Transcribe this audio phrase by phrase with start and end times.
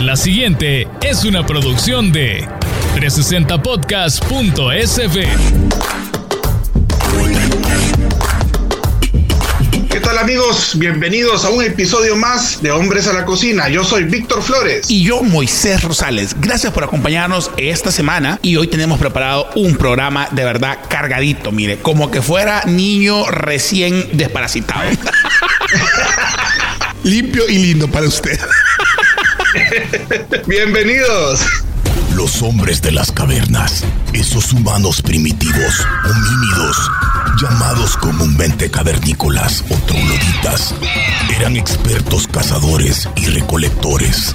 [0.00, 2.48] La siguiente es una producción de
[2.96, 5.26] 360podcast.sv.
[9.90, 10.78] ¿Qué tal amigos?
[10.78, 13.68] Bienvenidos a un episodio más de Hombres a la Cocina.
[13.68, 14.90] Yo soy Víctor Flores.
[14.90, 16.34] Y yo, Moisés Rosales.
[16.40, 18.38] Gracias por acompañarnos esta semana.
[18.40, 24.16] Y hoy tenemos preparado un programa de verdad cargadito, mire, como que fuera niño recién
[24.16, 24.88] desparasitado.
[27.04, 28.40] Limpio y lindo para usted.
[30.46, 31.40] Bienvenidos.
[32.14, 36.90] Los hombres de las cavernas, esos humanos primitivos, homínidos,
[37.40, 40.74] llamados comúnmente cavernícolas o trogloditas,
[41.36, 44.34] eran expertos cazadores y recolectores.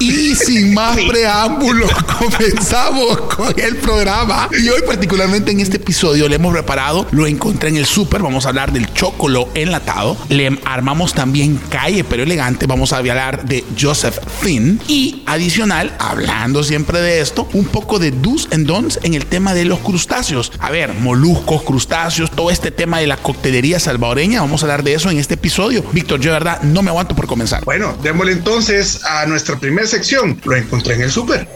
[0.00, 4.48] Y sin más preámbulos, comenzamos con el programa.
[4.52, 8.22] Y hoy, particularmente en este episodio, le hemos preparado, lo encontré en el súper.
[8.22, 10.16] Vamos a hablar del chocolo enlatado.
[10.28, 12.66] Le armamos también calle, pero elegante.
[12.66, 14.80] Vamos a hablar de Joseph Finn.
[14.86, 19.52] Y adicional, hablando siempre de esto, un poco de do's and don'ts en el tema
[19.52, 20.52] de los crustáceos.
[20.60, 24.42] A ver, moluscos, crustáceos, todo este tema de la coctelería salvadoreña.
[24.42, 25.82] Vamos a hablar de eso en este episodio.
[25.92, 27.64] Víctor, yo de verdad no me aguanto por comenzar.
[27.64, 30.38] Bueno, démosle entonces a nuestra primera sección.
[30.44, 31.48] Lo encontré en el súper.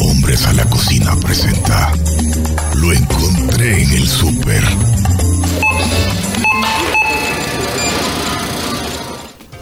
[0.00, 1.92] Hombres a la cocina presenta.
[2.76, 4.62] Lo encontré en el súper.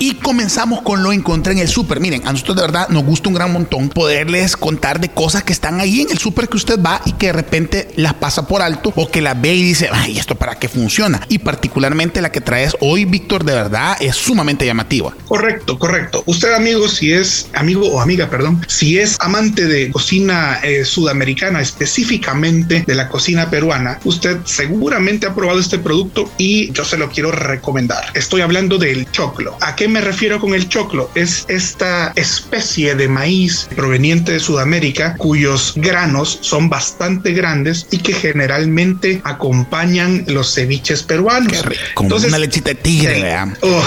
[0.03, 2.01] Y comenzamos con lo encontré en el súper.
[2.01, 5.53] Miren, a nosotros de verdad nos gusta un gran montón poderles contar de cosas que
[5.53, 8.63] están ahí en el súper que usted va y que de repente las pasa por
[8.63, 11.21] alto o que las ve y dice, ay, ¿esto para qué funciona?
[11.29, 15.15] Y particularmente la que traes hoy, Víctor, de verdad es sumamente llamativa.
[15.29, 16.23] Correcto, correcto.
[16.25, 21.61] Usted, amigo, si es amigo o amiga, perdón, si es amante de cocina eh, sudamericana,
[21.61, 27.11] específicamente de la cocina peruana, usted seguramente ha probado este producto y yo se lo
[27.11, 28.05] quiero recomendar.
[28.15, 29.59] Estoy hablando del choclo.
[29.61, 31.11] ¿A qué me refiero con el choclo?
[31.15, 38.13] Es esta especie de maíz proveniente de Sudamérica cuyos granos son bastante grandes y que
[38.13, 41.53] generalmente acompañan los ceviches peruanos.
[41.53, 43.37] Qué rico, como una lechita de tigre.
[43.63, 43.83] Oh,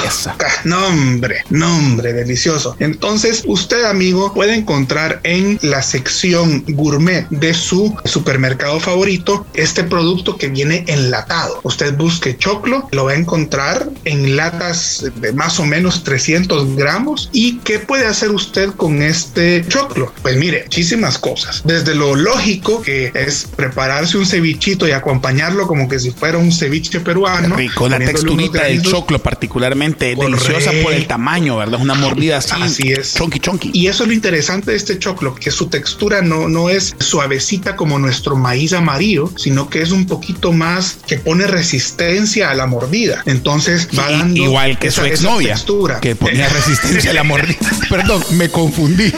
[0.66, 2.76] nombre, nombre, delicioso.
[2.80, 10.38] Entonces, usted, amigo, puede encontrar en la sección gourmet de su supermercado favorito este producto
[10.38, 11.60] que viene enlatado.
[11.64, 17.30] Usted busque choclo, lo va a encontrar en latas de más o menos 300 gramos.
[17.34, 20.12] ¿Y qué puede hacer usted con este choclo?
[20.22, 21.62] Pues mire, muchísimas cosas.
[21.66, 26.52] Desde lo lógico, que es prepararse un cevichito y acompañarlo como que si fuera un
[26.52, 27.56] ceviche peruano.
[27.56, 30.44] Rico, la unos texturita del choclo particularmente Correcto.
[30.44, 31.80] deliciosa por el tamaño, ¿verdad?
[31.82, 32.52] Una mordida así.
[32.60, 33.14] Así es.
[33.14, 33.70] Chonky, chonky.
[33.74, 37.76] Y eso es lo interesante de este choclo, que su textura no, no es suavecita
[37.76, 42.66] como nuestro maíz amarillo, sino que es un poquito más que pone resistencia a la
[42.68, 43.22] mordida.
[43.26, 45.83] Entonces va Y- dando igual que su esa- exnovia, textura.
[46.02, 47.60] Que ponía resistencia a la mordida.
[47.90, 49.14] Perdón, me confundí.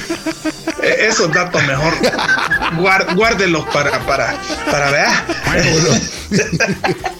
[0.83, 1.93] Eh, Esos datos mejor
[2.77, 4.35] guár- guárdelos para, para,
[4.69, 5.07] para ver.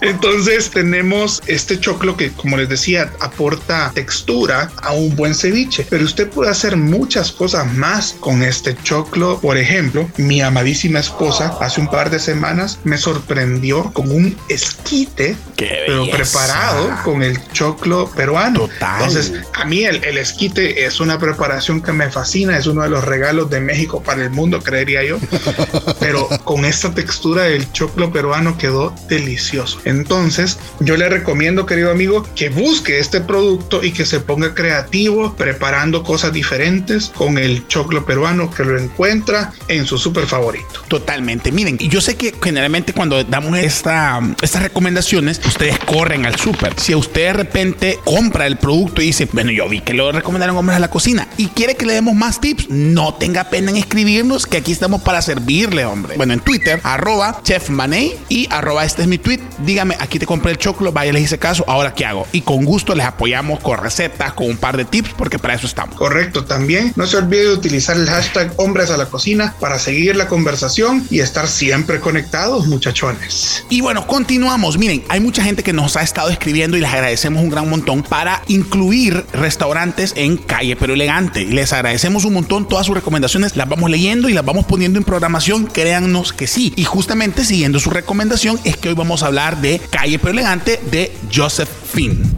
[0.00, 6.04] Entonces tenemos este choclo que, como les decía, aporta textura a un buen ceviche, pero
[6.04, 9.40] usted puede hacer muchas cosas más con este choclo.
[9.40, 15.36] Por ejemplo, mi amadísima esposa hace un par de semanas me sorprendió con un esquite,
[15.56, 18.60] ¡Qué pero preparado con el choclo peruano.
[18.60, 19.02] Total.
[19.02, 22.90] Entonces, a mí el, el esquite es una preparación que me fascina, es uno de
[22.90, 25.18] los regalos de México para el mundo, creería yo.
[26.00, 29.80] Pero con esta textura del choclo peruano quedó delicioso.
[29.90, 35.34] Entonces, yo le recomiendo, querido amigo, que busque este producto y que se ponga creativo
[35.34, 40.82] preparando cosas diferentes con el choclo peruano que lo encuentra en su super favorito.
[40.88, 41.52] Totalmente.
[41.52, 46.78] Miren, yo sé que generalmente cuando damos esta, estas recomendaciones, ustedes corren al súper.
[46.78, 50.56] Si usted de repente compra el producto y dice, bueno, yo vi que lo recomendaron
[50.56, 53.76] hombres a la cocina y quiere que le demos más tips, no tenga pena en
[53.76, 56.16] escribirnos que aquí estamos para servirle, hombre.
[56.16, 59.40] Bueno, en Twitter, arroba chefmaney y arroba este es mi tweet.
[59.64, 62.26] Dígame dígame, aquí te compré el choclo, vaya, les hice caso, ahora qué hago.
[62.32, 65.66] Y con gusto les apoyamos con recetas, con un par de tips, porque para eso
[65.66, 65.96] estamos.
[65.96, 70.16] Correcto, también no se olvide de utilizar el hashtag hombres a la cocina para seguir
[70.16, 73.64] la conversación y estar siempre conectados, muchachones.
[73.70, 74.76] Y bueno, continuamos.
[74.76, 78.02] Miren, hay mucha gente que nos ha estado escribiendo y les agradecemos un gran montón
[78.02, 81.46] para incluir restaurantes en calle pero elegante.
[81.46, 85.04] Les agradecemos un montón todas sus recomendaciones, las vamos leyendo y las vamos poniendo en
[85.04, 86.74] programación, créannos que sí.
[86.76, 90.80] Y justamente siguiendo su recomendación es que hoy vamos a hablar de calle pero elegante
[90.90, 92.34] de Joseph Finn.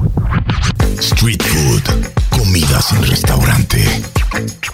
[0.98, 1.82] Street food,
[2.30, 3.84] comida sin restaurante.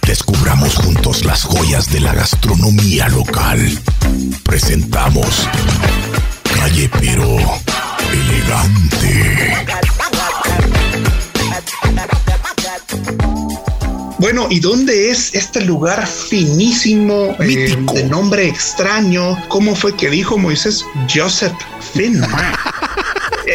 [0.06, 3.78] Descubramos juntos las joyas de la gastronomía local.
[4.42, 5.48] Presentamos
[6.54, 7.38] Calle pero
[8.12, 9.54] elegante.
[14.18, 17.94] Bueno, ¿y dónde es este lugar finísimo, eh, Mítico.
[17.94, 19.38] de nombre extraño?
[19.48, 20.84] ¿Cómo fue que dijo Moisés
[21.14, 21.52] Joseph
[21.94, 22.67] Finn?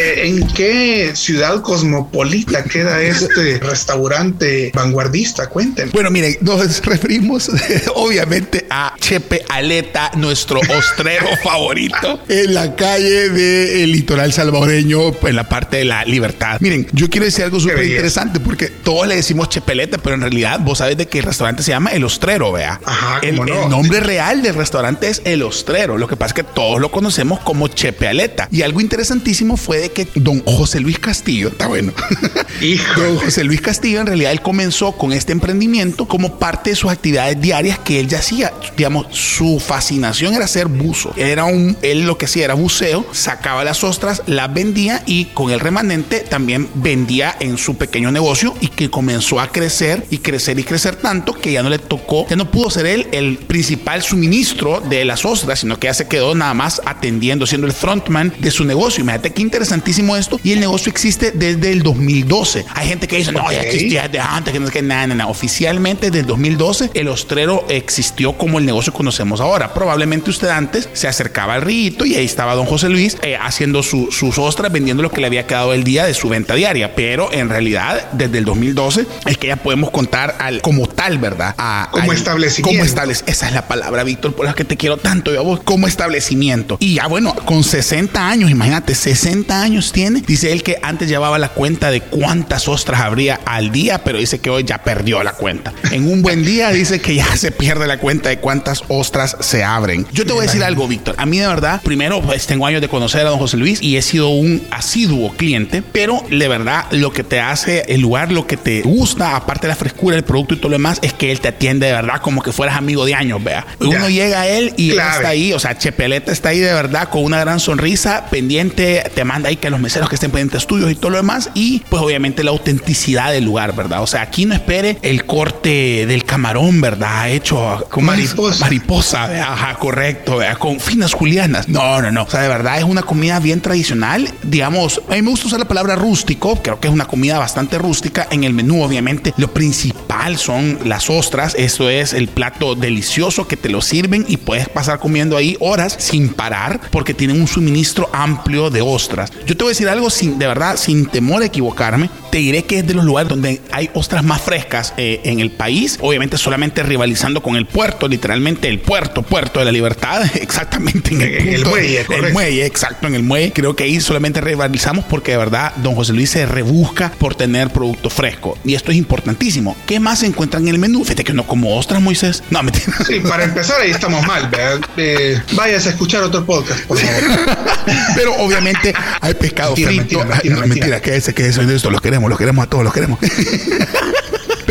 [0.03, 5.47] Eh, ¿En qué ciudad cosmopolita queda este restaurante vanguardista?
[5.47, 5.91] Cuéntenme.
[5.93, 7.49] Bueno, miren, nos referimos
[7.95, 15.47] obviamente a Chepe Aleta, nuestro ostrero favorito, en la calle del litoral salvadoreño, en la
[15.47, 16.57] parte de la libertad.
[16.59, 20.59] Miren, yo quiero decir algo súper interesante porque todos le decimos Chepeleta, pero en realidad
[20.59, 22.81] vos sabés de que el restaurante se llama El Ostrero, vea.
[22.83, 23.43] Ajá, el, no.
[23.45, 25.97] el nombre real del restaurante es El Ostrero.
[25.97, 28.49] Lo que pasa es que todos lo conocemos como Chepe Aleta.
[28.51, 31.93] Y algo interesantísimo fue de que don José Luis Castillo, está bueno.
[32.61, 33.01] Hijo.
[33.01, 36.91] Don José Luis Castillo, en realidad, él comenzó con este emprendimiento como parte de sus
[36.91, 38.53] actividades diarias que él ya hacía.
[38.75, 41.13] Digamos, su fascinación era ser buzo.
[41.15, 45.51] Era un, él lo que hacía era buceo, sacaba las ostras, las vendía y con
[45.51, 50.59] el remanente también vendía en su pequeño negocio y que comenzó a crecer y crecer
[50.59, 54.01] y crecer tanto que ya no le tocó, ya no pudo ser él el principal
[54.01, 58.33] suministro de las ostras, sino que ya se quedó nada más atendiendo, siendo el frontman
[58.39, 59.01] de su negocio.
[59.01, 59.41] Imagínate qué
[59.83, 60.39] interesantísimo esto.
[60.43, 62.65] Y el negocio existe desde el 2012.
[62.73, 65.27] Hay gente que dice, no, ya existía desde antes, que no es que nada, nada.
[65.27, 69.73] Oficialmente, desde el 2012, el ostrero existió como el negocio que conocemos ahora.
[69.73, 73.83] Probablemente usted antes se acercaba al rito y ahí estaba don José Luis eh, haciendo
[73.83, 76.95] su- sus ostras, vendiendo lo que le había quedado el día de su venta diaria.
[76.95, 81.55] Pero en realidad, desde el 2012, es que ya podemos contar al, como tal, ¿verdad?
[81.57, 82.69] A- Como al- establecimiento.
[82.83, 85.43] Como establec- Esa es la palabra, Víctor, por la que te quiero tanto, yo a
[85.43, 86.77] vos, como establecimiento.
[86.79, 90.21] Y ya, bueno, con 60 años, imagínate, 60 años tiene.
[90.21, 94.39] Dice él que antes llevaba la cuenta de cuántas ostras habría al día, pero dice
[94.39, 95.73] que hoy ya perdió la cuenta.
[95.91, 99.63] En un buen día dice que ya se pierde la cuenta de cuántas ostras se
[99.63, 100.05] abren.
[100.11, 101.15] Yo te voy a decir algo, Víctor.
[101.17, 103.97] A mí de verdad, primero, pues tengo años de conocer a don José Luis y
[103.97, 108.47] he sido un asiduo cliente, pero de verdad lo que te hace el lugar, lo
[108.47, 111.31] que te gusta, aparte de la frescura del producto y todo lo demás, es que
[111.31, 113.65] él te atiende de verdad como que fueras amigo de años, vea.
[113.79, 117.09] Uno llega a él y él está ahí, o sea, Chepeleta está ahí de verdad
[117.09, 120.91] con una gran sonrisa, pendiente, te manda ahí que los meseros que estén pendientes tuyos
[120.91, 124.01] y todo lo demás, y pues obviamente la autenticidad del lugar, ¿verdad?
[124.01, 127.29] O sea, aquí no espere el corte del camarón, ¿verdad?
[127.31, 128.65] Hecho con mari- Mariposa.
[128.65, 129.23] mariposa,
[129.53, 131.67] ajá, correcto, con finas julianas.
[131.67, 132.23] No, no, no.
[132.23, 134.29] O sea, de verdad es una comida bien tradicional.
[134.43, 136.61] Digamos, a mí me gusta usar la palabra rústico.
[136.61, 138.27] Creo que es una comida bastante rústica.
[138.31, 141.55] En el menú, obviamente, lo principal son las ostras.
[141.57, 145.95] Eso es el plato delicioso que te lo sirven y puedes pasar comiendo ahí horas
[145.99, 149.31] sin parar porque tienen un suministro amplio de ostras.
[149.45, 152.09] Yo te voy a decir algo sin, de verdad, sin temor a equivocarme.
[152.31, 155.51] Te diré que es de los lugares donde hay ostras más frescas eh, en el
[155.51, 155.97] país.
[156.01, 161.21] Obviamente solamente rivalizando con el puerto, literalmente el puerto, puerto de la libertad, exactamente en
[161.21, 162.33] el, En el muelle, el correcto.
[162.33, 163.53] muelle, exacto, en el muelle.
[163.53, 167.69] Creo que ahí solamente rivalizamos porque de verdad don José Luis se rebusca por tener
[167.69, 168.57] producto fresco.
[168.65, 169.75] Y esto es importantísimo.
[169.85, 171.03] ¿Qué más se encuentra en el menú?
[171.03, 172.43] Fíjate que no como ostras, Moisés.
[172.49, 172.93] No, mentira.
[173.05, 174.47] Sí, para empezar ahí estamos mal.
[174.49, 174.79] ¿verdad?
[174.97, 177.57] Eh, vayas a escuchar otro podcast, por favor.
[178.15, 180.01] Pero obviamente hay pescado Mentira, frito.
[180.01, 180.67] mentira, mentira, mentira.
[180.67, 183.19] mentira, que ese, que eso, esto, los queremos, los queremos a todos, los queremos.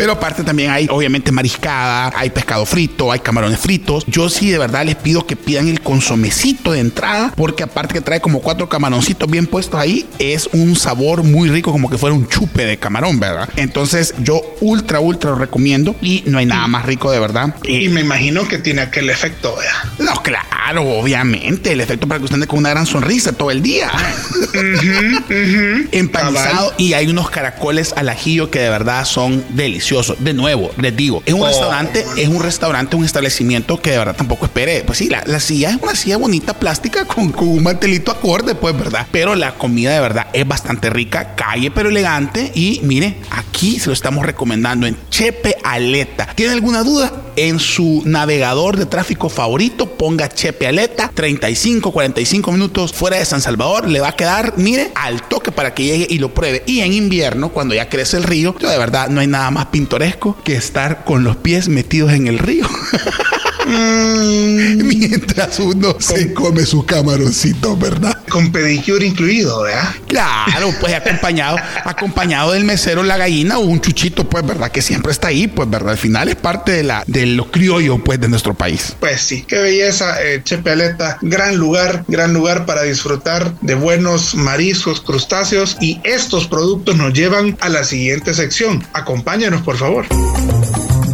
[0.03, 4.03] Pero aparte también hay obviamente mariscada, hay pescado frito, hay camarones fritos.
[4.05, 8.01] Yo sí de verdad les pido que pidan el consomecito de entrada, porque aparte que
[8.01, 12.13] trae como cuatro camaroncitos bien puestos ahí, es un sabor muy rico, como que fuera
[12.13, 13.47] un chupe de camarón, ¿verdad?
[13.55, 17.55] Entonces yo ultra, ultra lo recomiendo y no hay nada más rico de verdad.
[17.63, 19.93] Y me imagino que tiene aquel efecto, ¿verdad?
[19.99, 23.61] No, claro, obviamente, el efecto para que usted ande con una gran sonrisa todo el
[23.61, 23.89] día.
[25.93, 26.73] Empanizado Cabal.
[26.77, 29.92] y hay unos caracoles al ajillo que de verdad son deliciosos.
[30.19, 33.97] De nuevo, les digo, es un Oh, restaurante, es un restaurante, un establecimiento que de
[33.97, 34.83] verdad tampoco espere.
[34.85, 38.55] Pues sí, la, la silla es una silla bonita plástica con, con un mantelito acorde,
[38.55, 39.07] pues, ¿verdad?
[39.11, 43.79] Pero la comida de verdad es bastante rica, calle pero elegante y mire, aquí aquí
[43.79, 46.25] se lo estamos recomendando en Chepe Aleta.
[46.33, 47.11] ¿Tiene alguna duda?
[47.35, 53.39] En su navegador de tráfico favorito, ponga Chepe Aleta, 35, 45 minutos fuera de San
[53.39, 56.63] Salvador, le va a quedar, mire, al toque para que llegue y lo pruebe.
[56.65, 60.35] Y en invierno, cuando ya crece el río, de verdad no hay nada más pintoresco
[60.43, 62.67] que estar con los pies metidos en el río.
[63.65, 64.77] Mm.
[64.83, 68.17] Mientras uno se come su camaroncito, ¿verdad?
[68.29, 69.89] Con pedicure incluido, ¿verdad?
[70.07, 74.71] Claro, pues acompañado, acompañado del mesero la gallina o un chuchito, pues, ¿verdad?
[74.71, 75.91] Que siempre está ahí, pues, ¿verdad?
[75.91, 78.95] Al final es parte de la de lo criollo, pues, de nuestro país.
[78.99, 81.17] Pues sí, qué belleza, eh, Chepe Aleta.
[81.21, 87.57] Gran lugar, gran lugar para disfrutar de buenos mariscos, crustáceos y estos productos nos llevan
[87.61, 88.85] a la siguiente sección.
[88.93, 90.05] Acompáñanos, por favor.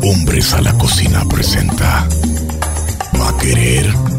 [0.02, 2.08] Hombres a la cocina presenta.
[3.20, 4.19] Va a querer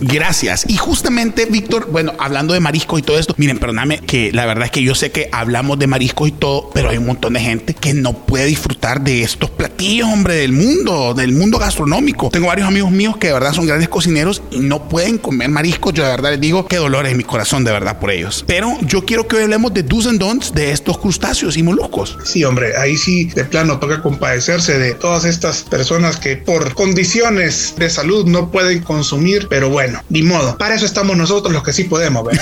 [0.00, 0.64] Gracias.
[0.68, 4.66] Y justamente, Víctor, bueno, hablando de mariscos y todo esto, miren, perdóname que la verdad
[4.66, 7.40] es que yo sé que hablamos de mariscos y todo, pero hay un montón de
[7.40, 12.30] gente que no puede disfrutar de estos platillos, hombre, del mundo, del mundo gastronómico.
[12.30, 15.94] Tengo varios amigos míos que de verdad son grandes cocineros y no pueden comer mariscos.
[15.94, 18.44] Yo de verdad les digo qué dolor en mi corazón, de verdad, por ellos.
[18.46, 22.16] Pero yo quiero que hoy hablemos de do's and don'ts de estos crustáceos y moluscos.
[22.24, 27.74] Sí, hombre, ahí sí de plano toca compadecerse de todas estas personas que por condiciones
[27.76, 30.58] de salud no pueden consumir, pero bueno bueno, ni modo.
[30.58, 32.38] Para eso estamos nosotros los que sí podemos, ver.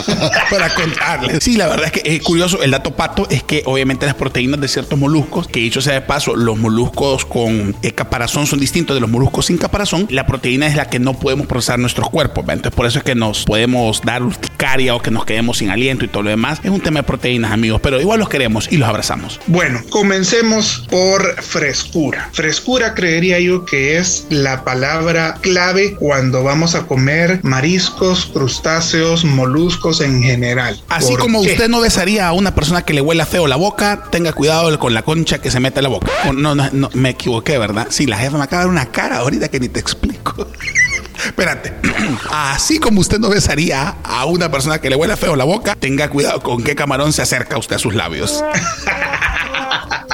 [0.50, 1.42] Para contarles.
[1.42, 2.62] Sí, la verdad es que es curioso.
[2.62, 6.02] El dato pato es que obviamente las proteínas de ciertos moluscos, que dicho sea de
[6.02, 10.06] paso, los moluscos con caparazón son distintos de los moluscos sin caparazón.
[10.10, 12.44] La proteína es la que no podemos procesar nuestros cuerpos.
[12.48, 16.04] Entonces, por eso es que nos podemos dar urticaria o que nos quedemos sin aliento
[16.04, 16.60] y todo lo demás.
[16.62, 19.40] Es un tema de proteínas, amigos, pero igual los queremos y los abrazamos.
[19.48, 22.30] Bueno, comencemos por frescura.
[22.32, 30.00] Frescura creería yo que es la palabra clave cuando vamos a comer mariscos, crustáceos, moluscos
[30.00, 30.80] en general.
[30.88, 34.32] Así como usted no besaría a una persona que le huela feo la boca, tenga
[34.32, 36.10] cuidado con la concha que se mete en la boca.
[36.34, 37.88] No, no, no, me equivoqué, ¿verdad?
[37.90, 40.46] Sí, la jefa me acaba de dar una cara ahorita que ni te explico.
[41.24, 41.72] Espérate.
[42.30, 46.08] Así como usted no besaría a una persona que le huela feo la boca, tenga
[46.10, 48.42] cuidado con qué camarón se acerca usted a sus labios.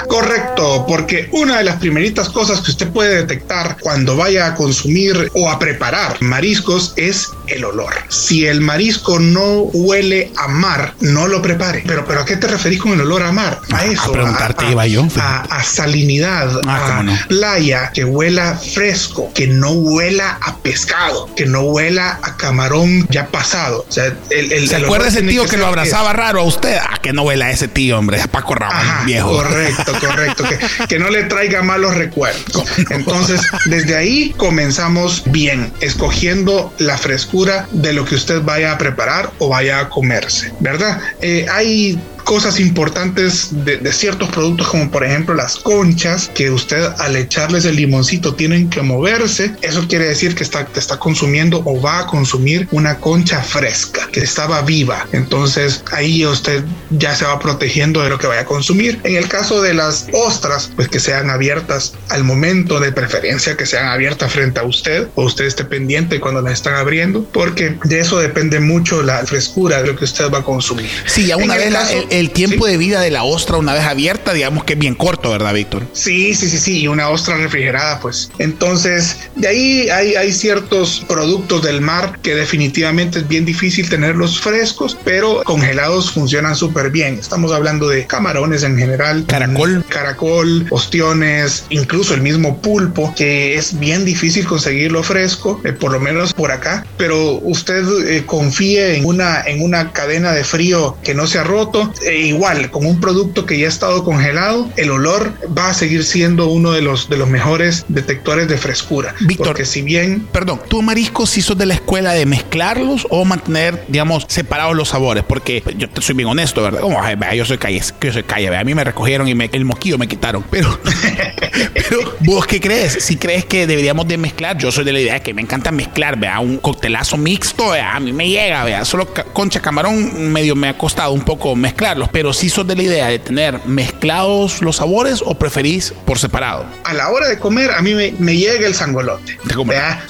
[0.09, 5.31] Correcto, porque una de las primeritas cosas que usted puede detectar cuando vaya a consumir
[5.35, 7.95] o a preparar mariscos es el olor.
[8.09, 11.83] Si el marisco no huele a mar, no lo prepare.
[11.87, 13.61] Pero, pero ¿a qué te referís con el olor a mar?
[13.73, 14.11] A eso.
[14.11, 15.07] A preguntarte, a, yo.
[15.17, 21.63] A, salinidad, ah, a playa, que huela fresco, que no huela a pescado, que no
[21.63, 23.85] huela a camarón ya pasado.
[23.89, 26.77] O sea, el, ¿Se acuerda ese tío que, lo abrazaba raro a usted?
[26.77, 29.31] A que no huela ese tío, hombre, a Paco Ramón, viejo.
[29.31, 30.45] Correcto, correcto,
[30.89, 32.65] que, no le traiga malos recuerdos.
[32.91, 39.31] Entonces, desde ahí comenzamos bien, escogiendo la frescura de lo que usted vaya a preparar
[39.39, 41.01] o vaya a comerse, ¿verdad?
[41.21, 41.99] Eh, hay
[42.31, 47.75] cosas importantes de, ciertos productos como por ejemplo las conchas que usted al echarles el
[47.75, 49.57] limoncito tienen que moverse.
[49.63, 54.21] Eso quiere decir que está, está consumiendo o va a consumir una concha fresca que
[54.21, 55.09] estaba viva.
[55.11, 59.01] Entonces ahí usted ya se va protegiendo de lo que vaya a consumir.
[59.03, 63.67] En el caso de las ostras pues que sean abiertas al momento de preferencia que
[63.67, 67.99] sean abiertas frente a usted o usted esté pendiente cuando las están abriendo porque de
[67.99, 70.89] eso depende mucho la frescura de lo que usted va a consumir.
[71.07, 74.35] Sí a una vez la, el tiempo de vida de la ostra una vez abierta,
[74.35, 75.87] digamos que es bien corto, ¿verdad, Víctor?
[75.95, 78.31] Sí, sí, sí, sí, y una ostra refrigerada, pues.
[78.39, 84.39] Entonces, de ahí hay, hay ciertos productos del mar que definitivamente es bien difícil tenerlos
[84.39, 87.15] frescos, pero congelados funcionan súper bien.
[87.15, 89.25] Estamos hablando de camarones en general.
[89.27, 89.85] Caracol.
[89.89, 96.01] Caracol, ostiones, incluso el mismo pulpo, que es bien difícil conseguirlo fresco, eh, por lo
[96.01, 101.15] menos por acá, pero usted eh, confíe en una, en una cadena de frío que
[101.15, 104.91] no se ha roto e igual, con un producto que ya ha estado congelado, el
[104.91, 109.15] olor va a seguir siendo uno de los, de los mejores detectores de frescura.
[109.21, 110.27] Víctor, porque si bien...
[110.33, 114.89] Perdón, ¿tú mariscos si sos de la escuela de mezclarlos o mantener, digamos, separados los
[114.89, 115.25] sabores?
[115.25, 116.81] Porque yo te soy bien honesto, ¿verdad?
[116.81, 117.01] Como,
[117.35, 120.09] yo soy calle, yo soy calle, a mí me recogieron y me, el moquillo me
[120.09, 120.79] quitaron, pero...
[121.75, 122.99] pero, ¿vos qué crees?
[123.01, 126.19] Si crees que deberíamos de mezclar, yo soy de la idea que me encanta mezclar,
[126.19, 130.69] vea, un coctelazo mixto, vea, a mí me llega, vea, solo concha camarón medio me
[130.69, 131.55] ha costado un poco
[131.91, 136.19] mezclarlo pero si sos de la idea de tener mezclados los sabores o preferís por
[136.19, 136.65] separado.
[136.85, 139.39] A la hora de comer, a mí me, llega el sangolote.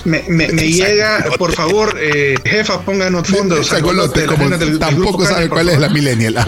[0.04, 3.56] Me, me, llega, por favor, eh, jefa, pónganos fondo.
[3.56, 6.34] El sangolote, como tampoco sabe cuál es la millennial.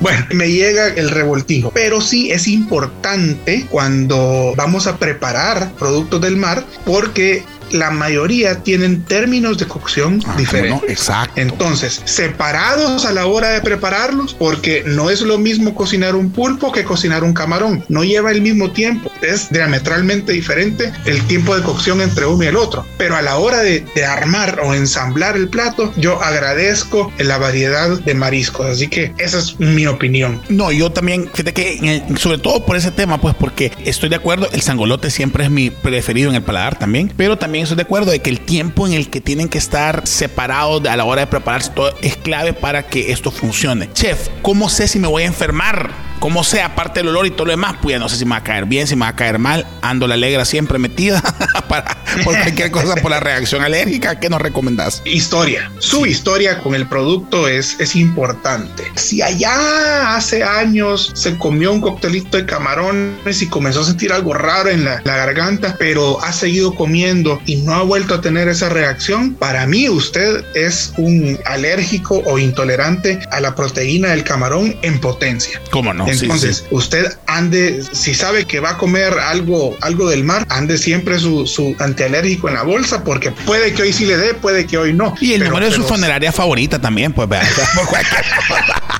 [0.00, 6.36] bueno, me llega el revoltijo, pero sí es importante cuando vamos a preparar productos del
[6.36, 10.88] mar porque la mayoría tienen términos de cocción Ah, diferentes.
[10.90, 11.40] Exacto.
[11.40, 16.72] Entonces, separados a la hora de prepararlos, porque no es lo mismo cocinar un pulpo
[16.72, 17.84] que cocinar un camarón.
[17.88, 19.10] No lleva el mismo tiempo.
[19.22, 22.86] Es diametralmente diferente el tiempo de cocción entre uno y el otro.
[22.98, 28.14] Pero a la hora de, armar o ensamblar el plato, yo agradezco la variedad de
[28.14, 28.66] mariscos.
[28.66, 30.40] Así que esa es mi opinión.
[30.48, 34.16] No, yo también, fíjate que el- sobre todo por ese tema, pues porque estoy de
[34.16, 37.82] acuerdo, el sangolote siempre es mi preferido en el paladar también, pero también estoy de
[37.82, 41.22] acuerdo de que el tiempo en el que tienen que estar separados a la hora
[41.22, 43.90] de prepararse todo es clave para que esto funcione.
[43.92, 45.90] Chef, ¿cómo sé si me voy a enfermar?
[46.18, 47.76] ¿Cómo sé, aparte del olor y todo lo demás?
[47.80, 49.38] Pues ya no sé si me va a caer bien, si me va a caer
[49.38, 49.66] mal.
[49.82, 51.22] Ando la alegra siempre metida
[51.68, 54.18] para, por cualquier cosa, por la reacción alérgica.
[54.18, 55.02] ¿Qué nos recomendás?
[55.04, 55.70] Historia.
[55.78, 58.84] Su historia con el producto es, es importante.
[58.94, 64.32] Si allá hace años se comió un coctelito de camarones y comenzó a sentir algo
[64.34, 68.48] raro en la, la garganta, pero ha seguido comiendo y no ha vuelto a tener
[68.48, 74.76] esa reacción, para mí usted es un alérgico o intolerante a la proteína del camarón
[74.82, 75.60] en potencia.
[75.70, 76.06] ¿Cómo no?
[76.24, 76.64] Entonces, sí.
[76.70, 81.46] usted ande, si sabe que va a comer algo, algo del mar, ande siempre su,
[81.46, 84.92] su antialérgico en la bolsa, porque puede que hoy sí le dé, puede que hoy
[84.92, 85.14] no.
[85.20, 87.68] Y el Pero- número de su funeraria favorita también, pues cosa.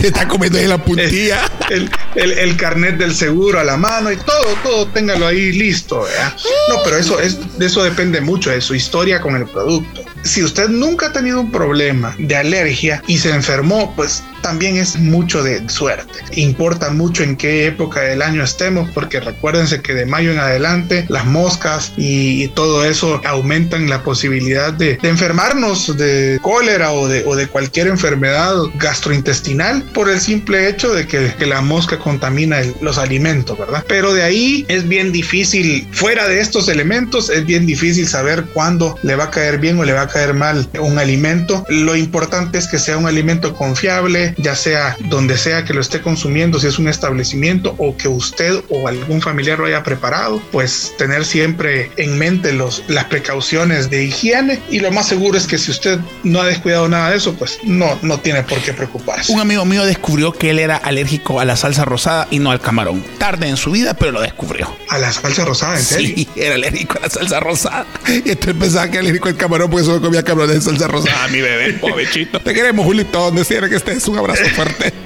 [0.00, 1.40] Se está comiendo ahí la puntilla.
[1.70, 6.02] El, el- el carnet del seguro a la mano y todo, todo téngalo ahí listo.
[6.02, 6.34] ¿verdad?
[6.68, 10.02] No, pero eso es, eso depende mucho de su historia con el producto.
[10.24, 14.96] Si usted nunca ha tenido un problema de alergia y se enfermó, pues también es
[14.98, 16.12] mucho de suerte.
[16.32, 21.06] Importa mucho en qué época del año estemos, porque recuérdense que de mayo en adelante
[21.08, 27.08] las moscas y, y todo eso aumentan la posibilidad de, de enfermarnos de cólera o
[27.08, 28.54] de, o de cualquier enfermedad
[29.02, 33.84] gastrointestinal por el simple hecho de que, que la mosca contamina el- los alimentos, ¿verdad?
[33.88, 38.98] Pero de ahí es bien difícil, fuera de estos elementos, es bien difícil saber cuándo
[39.02, 41.64] le va a caer bien o le va a caer mal un alimento.
[41.68, 46.00] Lo importante es que sea un alimento confiable, ya sea donde sea que lo esté
[46.00, 50.92] consumiendo, si es un establecimiento o que usted o algún familiar lo haya preparado, pues
[50.98, 55.58] tener siempre en mente los, las precauciones de higiene y lo más seguro es que
[55.58, 59.32] si usted no ha descuidado nada de eso, pues no, no tiene por qué preocuparse.
[59.32, 62.60] Un amigo mío descubrió que él era alérgico a la salsa rosada y no al
[62.60, 63.04] camarón.
[63.18, 64.76] Tarde en su vida, pero lo descubrió.
[64.88, 66.14] A la salsa rosada, en serio.
[66.14, 67.86] Sí, era alérgico a la salsa rosada.
[68.06, 71.28] Y entonces pensaba que era alérgico al camarón porque solo comía camarón de salsa rosada.
[71.28, 72.40] mi bebé, pobrecito.
[72.40, 74.06] Te queremos, Julito, donde quiera que estés.
[74.08, 74.92] Un abrazo fuerte.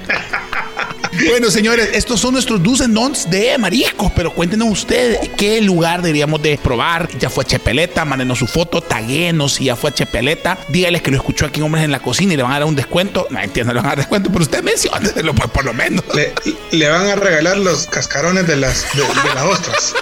[1.29, 6.01] Bueno, señores, estos son nuestros do's and don'ts de mariscos, pero cuéntenos ustedes qué lugar
[6.01, 7.07] deberíamos de probar.
[7.19, 11.11] Ya fue a Chepeleta, mándenos su foto, taguenos si ya fue a Chepeleta, dígales que
[11.11, 13.27] lo escuchó aquí en Hombres en la Cocina y le van a dar un descuento.
[13.29, 16.03] No entiendo, le van a dar descuento, pero usted mencióneselo por, por lo menos.
[16.15, 16.33] Le,
[16.71, 19.93] le van a regalar los cascarones de las, de, de las ostras.